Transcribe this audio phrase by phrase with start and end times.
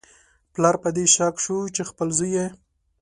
[0.53, 2.47] پلار په دې شاک شو چې خپل زوی یې